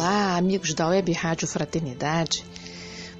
[0.00, 2.44] Olá, amigos da Web Rádio Fraternidade.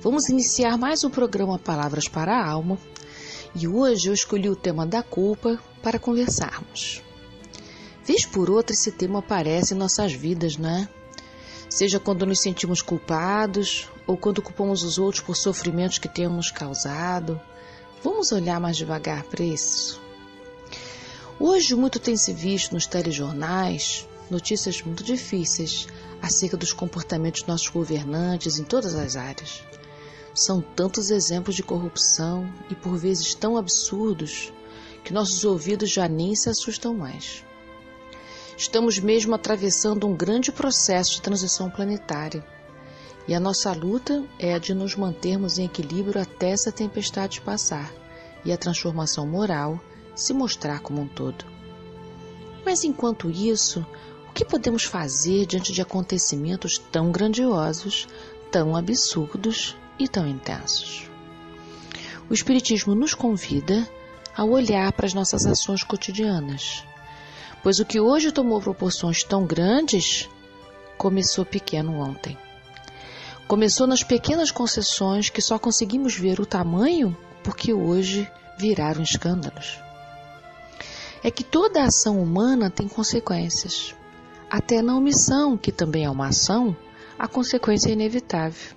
[0.01, 2.79] Vamos iniciar mais um programa Palavras para a Alma
[3.53, 7.03] e hoje eu escolhi o tema da culpa para conversarmos.
[8.05, 10.89] Vez por outra esse tema aparece em nossas vidas, né?
[11.69, 17.41] Seja quando nos sentimos culpados ou quando culpamos os outros por sofrimentos que temos causado.
[18.05, 20.01] Vamos olhar mais devagar para isso.
[21.41, 25.87] Hoje muito tem se visto nos telejornais notícias muito difíceis
[26.23, 29.63] acerca dos comportamentos dos nossos governantes em todas as áreas.
[30.35, 34.53] São tantos exemplos de corrupção e por vezes tão absurdos
[35.05, 37.45] que nossos ouvidos já nem se assustam mais.
[38.57, 42.45] Estamos mesmo atravessando um grande processo de transição planetária
[43.29, 47.93] e a nossa luta é a de nos mantermos em equilíbrio até essa tempestade passar
[48.45, 49.79] e a transformação moral
[50.17, 51.45] se mostrar como um todo.
[52.65, 53.87] Mas enquanto isso,
[54.39, 58.07] que podemos fazer diante de acontecimentos tão grandiosos,
[58.53, 61.11] tão absurdos e tão intensos?
[62.31, 63.85] O Espiritismo nos convida
[64.37, 66.85] a olhar para as nossas ações cotidianas,
[67.65, 70.29] pois o que hoje tomou proporções tão grandes
[70.97, 72.39] começou pequeno ontem.
[73.49, 79.81] Começou nas pequenas concessões que só conseguimos ver o tamanho porque hoje viraram escândalos.
[81.25, 83.99] É que toda ação humana tem consequências.
[84.51, 86.77] Até na omissão, que também é uma ação,
[87.19, 88.75] a consequência é inevitável.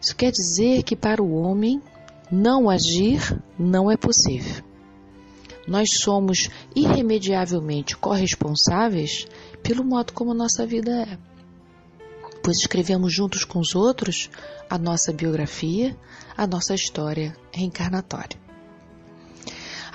[0.00, 1.80] Isso quer dizer que para o homem,
[2.30, 4.64] não agir não é possível.
[5.68, 9.26] Nós somos irremediavelmente corresponsáveis
[9.62, 11.18] pelo modo como nossa vida é.
[12.42, 14.28] Pois escrevemos juntos com os outros
[14.68, 15.96] a nossa biografia,
[16.36, 18.40] a nossa história reencarnatória.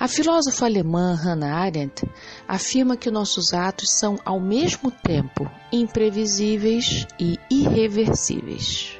[0.00, 2.08] A filósofa alemã Hannah Arendt
[2.46, 8.96] afirma que nossos atos são ao mesmo tempo imprevisíveis e irreversíveis.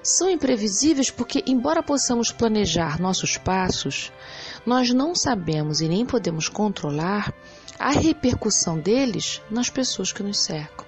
[0.00, 4.12] São imprevisíveis porque, embora possamos planejar nossos passos,
[4.64, 7.34] nós não sabemos e nem podemos controlar
[7.76, 10.86] a repercussão deles nas pessoas que nos cercam.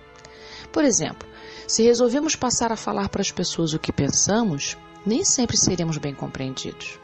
[0.71, 1.29] Por exemplo,
[1.67, 6.15] se resolvemos passar a falar para as pessoas o que pensamos, nem sempre seremos bem
[6.15, 7.01] compreendidos.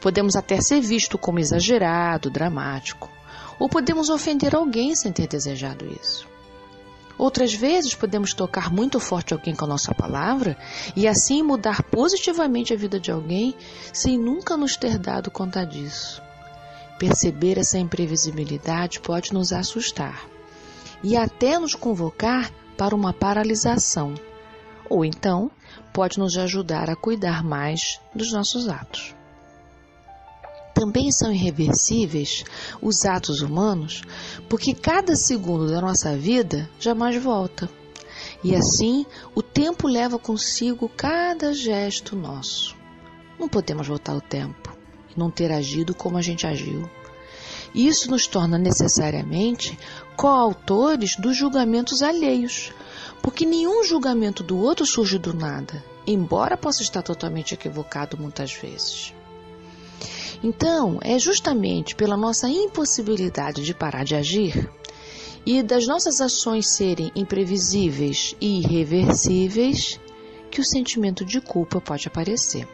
[0.00, 3.10] Podemos até ser visto como exagerado, dramático,
[3.58, 6.32] ou podemos ofender alguém sem ter desejado isso.
[7.18, 10.56] Outras vezes podemos tocar muito forte alguém com a nossa palavra
[10.96, 13.54] e assim mudar positivamente a vida de alguém
[13.92, 16.20] sem nunca nos ter dado conta disso.
[16.98, 20.26] Perceber essa imprevisibilidade pode nos assustar
[21.02, 24.14] e até nos convocar para uma paralisação,
[24.88, 25.50] ou então
[25.92, 29.14] pode nos ajudar a cuidar mais dos nossos atos
[30.82, 32.44] também são irreversíveis
[32.80, 34.02] os atos humanos,
[34.48, 37.70] porque cada segundo da nossa vida jamais volta.
[38.42, 42.74] E assim, o tempo leva consigo cada gesto nosso.
[43.38, 44.76] Não podemos voltar o tempo
[45.08, 46.90] e não ter agido como a gente agiu.
[47.72, 49.78] Isso nos torna necessariamente
[50.16, 52.72] coautores dos julgamentos alheios,
[53.22, 59.14] porque nenhum julgamento do outro surge do nada, embora possa estar totalmente equivocado muitas vezes.
[60.42, 64.68] Então, é justamente pela nossa impossibilidade de parar de agir
[65.46, 70.00] e das nossas ações serem imprevisíveis e irreversíveis
[70.50, 72.66] que o sentimento de culpa pode aparecer.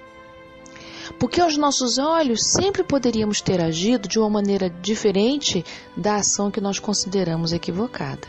[1.18, 5.64] Porque aos nossos olhos sempre poderíamos ter agido de uma maneira diferente
[5.96, 8.28] da ação que nós consideramos equivocada.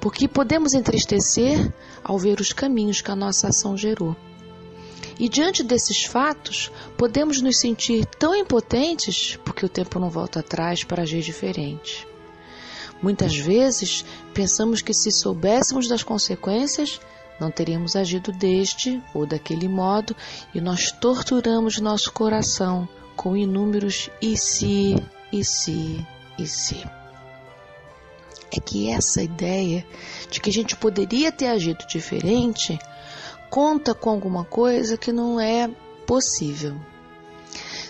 [0.00, 1.72] Porque podemos entristecer
[2.02, 4.16] ao ver os caminhos que a nossa ação gerou.
[5.20, 10.82] E diante desses fatos, podemos nos sentir tão impotentes porque o tempo não volta atrás
[10.82, 12.08] para agir diferente.
[13.02, 14.02] Muitas vezes
[14.32, 16.98] pensamos que se soubéssemos das consequências,
[17.38, 20.16] não teríamos agido deste ou daquele modo
[20.54, 24.96] e nós torturamos nosso coração com inúmeros e se,
[25.30, 26.02] e se,
[26.38, 26.82] e se.
[28.50, 29.86] É que essa ideia
[30.30, 32.78] de que a gente poderia ter agido diferente
[33.50, 35.68] conta com alguma coisa que não é
[36.06, 36.76] possível.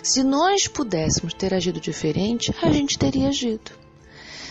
[0.03, 3.71] Se nós pudéssemos ter agido diferente, a gente teria agido.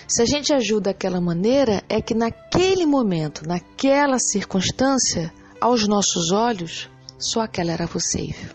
[0.07, 6.89] Se a gente ajuda daquela maneira, é que naquele momento, naquela circunstância, aos nossos olhos,
[7.17, 8.49] só aquela era possível.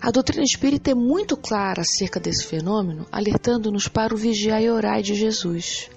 [0.00, 5.00] A doutrina espírita é muito clara acerca desse fenômeno, alertando-nos para o vigiar e orar
[5.00, 5.88] de Jesus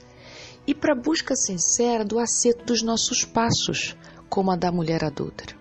[0.68, 3.96] e para a busca sincera do acerto dos nossos passos,
[4.36, 5.56] como a da mulher adúltera.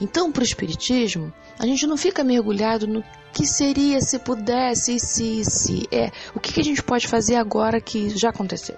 [0.00, 5.44] Então, para o Espiritismo, a gente não fica mergulhado no que seria se pudesse, se,
[5.44, 5.86] se.
[5.92, 8.76] É, o que, a gente pode fazer agora que já aconteceu?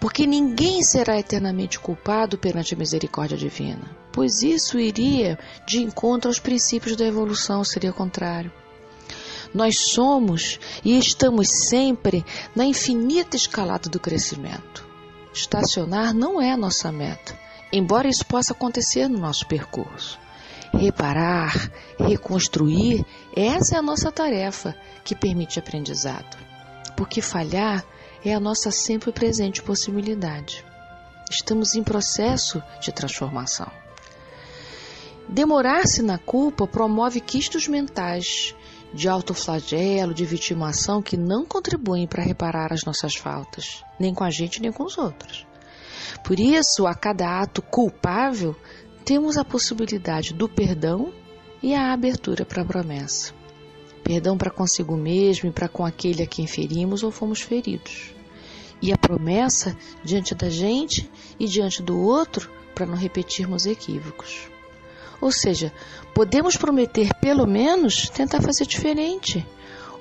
[0.00, 6.38] Porque ninguém será eternamente culpado perante a misericórdia divina, pois isso iria de encontro aos
[6.38, 8.50] princípios da evolução, seria contrário.
[9.52, 12.24] Nós somos e estamos sempre
[12.56, 14.88] na infinita escalada do crescimento.
[15.34, 17.43] Estacionar não é nossa meta,
[17.76, 20.18] embora isso possa acontecer no nosso percurso.
[20.72, 23.04] Reparar, reconstruir,
[23.36, 24.74] essa é a nossa tarefa
[25.04, 26.36] que permite aprendizado.
[26.96, 27.84] Porque falhar
[28.24, 30.64] é a nossa sempre presente possibilidade.
[31.30, 33.70] Estamos em processo de transformação.
[35.28, 38.54] Demorar-se na culpa promove quistos mentais
[38.92, 44.30] de autoflagelo, de vitimação que não contribuem para reparar as nossas faltas, nem com a
[44.30, 45.44] gente nem com os outros.
[46.24, 48.56] Por isso, a cada ato culpável,
[49.04, 51.12] temos a possibilidade do perdão
[51.62, 53.34] e a abertura para a promessa.
[54.02, 58.14] Perdão para consigo mesmo e para com aquele a quem ferimos ou fomos feridos.
[58.80, 64.48] E a promessa diante da gente e diante do outro para não repetirmos equívocos.
[65.20, 65.72] Ou seja,
[66.14, 69.46] podemos prometer pelo menos tentar fazer diferente.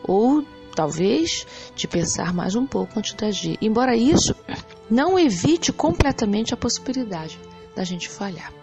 [0.04, 0.44] Ou
[0.74, 3.58] talvez de pensar mais um pouco antes de agir.
[3.62, 4.36] Embora isso
[4.94, 7.40] não evite completamente a possibilidade
[7.75, 8.54] da gente falhar.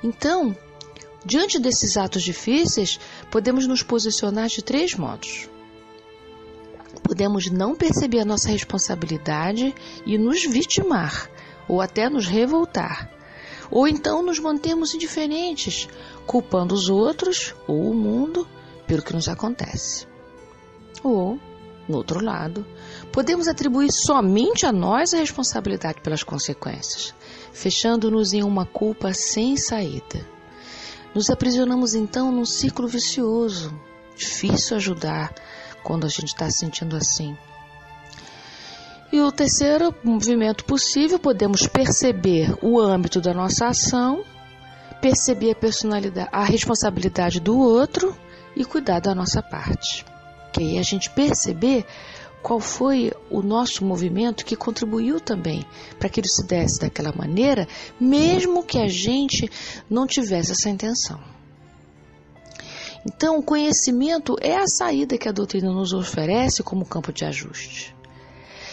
[0.00, 0.56] Então,
[1.26, 5.48] diante desses atos difíceis, podemos nos posicionar de três modos.
[7.02, 9.74] Podemos não perceber a nossa responsabilidade
[10.06, 11.28] e nos vitimar,
[11.66, 13.10] ou até nos revoltar.
[13.72, 15.88] Ou então nos mantermos indiferentes,
[16.26, 18.46] culpando os outros ou o mundo
[18.86, 20.06] pelo que nos acontece.
[21.02, 21.40] Ou,
[21.88, 22.64] no outro lado,
[23.12, 27.14] podemos atribuir somente a nós a responsabilidade pelas consequências,
[27.52, 30.26] fechando-nos em uma culpa sem saída.
[31.14, 33.72] Nos aprisionamos então num círculo vicioso,
[34.16, 35.34] difícil ajudar
[35.82, 37.36] quando a gente está se sentindo assim.
[39.12, 44.24] E o terceiro movimento possível, podemos perceber o âmbito da nossa ação,
[45.02, 48.16] perceber a personalidade, a responsabilidade do outro
[48.56, 50.06] e cuidar da nossa parte.
[50.50, 51.84] Que aí a gente perceber
[52.42, 55.64] qual foi o nosso movimento que contribuiu também
[55.98, 57.68] para que ele se desse daquela maneira,
[58.00, 59.48] mesmo que a gente
[59.88, 61.20] não tivesse essa intenção.
[63.06, 67.94] Então, o conhecimento é a saída que a doutrina nos oferece como campo de ajuste.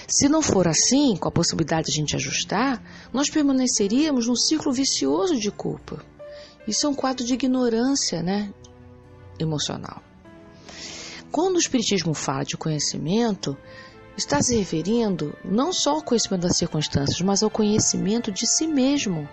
[0.07, 2.81] Se não for assim, com a possibilidade de a gente ajustar,
[3.13, 6.03] nós permaneceríamos num ciclo vicioso de culpa.
[6.67, 8.51] Isso é um quadro de ignorância né,
[9.39, 10.01] emocional.
[11.31, 13.55] Quando o Espiritismo fala de conhecimento,
[14.17, 19.29] está se referindo não só ao conhecimento das circunstâncias, mas ao conhecimento de si mesmo.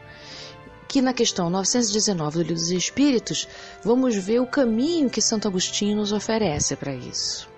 [0.86, 3.48] Que na questão 919 do Livro dos Espíritos,
[3.82, 7.48] vamos ver o caminho que Santo Agostinho nos oferece para isso.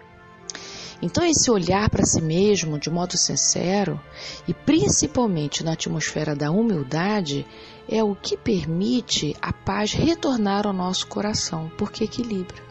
[1.02, 4.00] Então, esse olhar para si mesmo de modo sincero
[4.46, 7.44] e principalmente na atmosfera da humildade
[7.88, 12.67] é o que permite a paz retornar ao nosso coração, porque equilibra.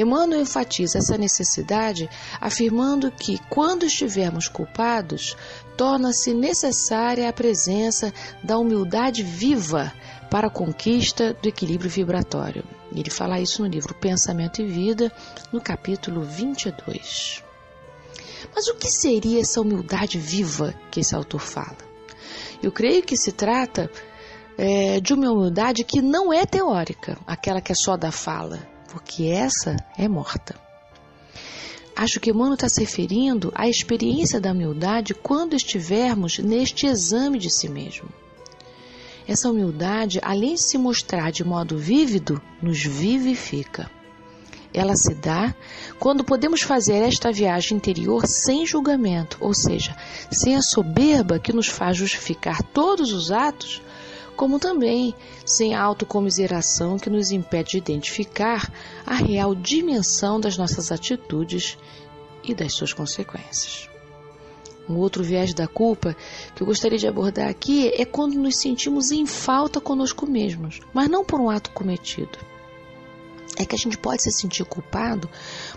[0.00, 2.08] Emmanuel enfatiza essa necessidade
[2.40, 5.36] afirmando que, quando estivermos culpados,
[5.76, 8.12] torna-se necessária a presença
[8.42, 9.92] da humildade viva
[10.30, 12.64] para a conquista do equilíbrio vibratório.
[12.94, 15.12] Ele fala isso no livro Pensamento e Vida,
[15.52, 17.42] no capítulo 22.
[18.54, 21.76] Mas o que seria essa humildade viva que esse autor fala?
[22.62, 23.90] Eu creio que se trata
[24.56, 29.26] é, de uma humildade que não é teórica, aquela que é só da fala, porque
[29.26, 30.54] essa é morta.
[31.94, 37.50] Acho que Emmanuel está se referindo à experiência da humildade quando estivermos neste exame de
[37.50, 38.08] si mesmo.
[39.26, 43.90] Essa humildade, além de se mostrar de modo vívido, nos vivifica.
[44.72, 45.52] Ela se dá
[45.98, 49.96] quando podemos fazer esta viagem interior sem julgamento, ou seja,
[50.30, 53.82] sem a soberba que nos faz justificar todos os atos
[54.38, 55.12] como também
[55.44, 58.72] sem a autocomiseração que nos impede de identificar
[59.04, 61.76] a real dimensão das nossas atitudes
[62.44, 63.90] e das suas consequências.
[64.88, 66.16] Um outro viés da culpa
[66.54, 71.10] que eu gostaria de abordar aqui é quando nos sentimos em falta conosco mesmos, mas
[71.10, 72.38] não por um ato cometido.
[73.56, 75.28] É que a gente pode se sentir culpado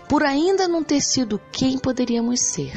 [0.08, 2.72] por ainda não ter sido quem poderíamos ser.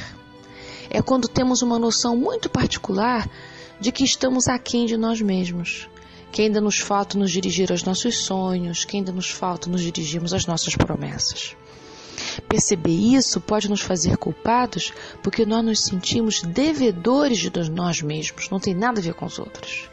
[0.90, 3.30] É quando temos uma noção muito particular
[3.80, 5.90] de que estamos aquém de nós mesmos,
[6.32, 10.34] que ainda nos falta nos dirigir aos nossos sonhos, que ainda nos falta nos dirigirmos
[10.34, 11.56] às nossas promessas.
[12.48, 14.92] Perceber isso pode nos fazer culpados
[15.22, 19.40] porque nós nos sentimos devedores de nós mesmos, não tem nada a ver com os
[19.40, 19.90] outros.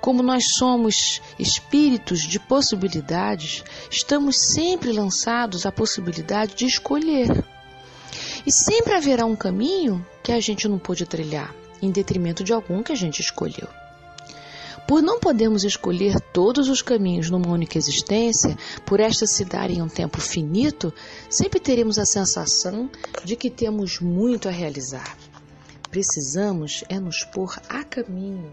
[0.00, 7.44] Como nós somos espíritos de possibilidades, estamos sempre lançados à possibilidade de escolher.
[8.46, 12.82] E sempre haverá um caminho que a gente não pôde trilhar, em detrimento de algum
[12.82, 13.68] que a gente escolheu.
[14.86, 19.80] Por não podermos escolher todos os caminhos numa única existência, por esta se dar em
[19.80, 20.92] um tempo finito,
[21.30, 22.90] sempre teremos a sensação
[23.24, 25.16] de que temos muito a realizar.
[25.90, 28.50] Precisamos é nos pôr a caminho,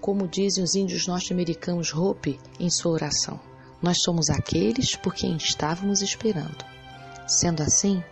[0.00, 3.38] como dizem os índios norte-americanos Hope em sua oração.
[3.82, 6.64] Nós somos aqueles por quem estávamos esperando.
[7.26, 8.02] Sendo assim,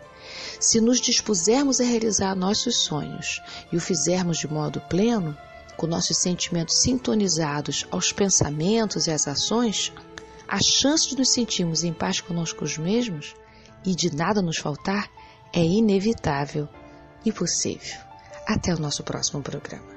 [0.60, 5.36] se nos dispusermos a realizar nossos sonhos e o fizermos de modo pleno,
[5.76, 9.92] com nossos sentimentos sintonizados aos pensamentos e às ações,
[10.46, 13.34] a chance de nos sentirmos em paz conosco mesmos
[13.84, 15.08] e de nada nos faltar
[15.52, 16.68] é inevitável
[17.24, 17.98] e possível.
[18.46, 19.91] Até o nosso próximo programa.